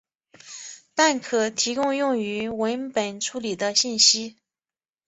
[0.95, 4.35] 但可提供用于文本处理的信息。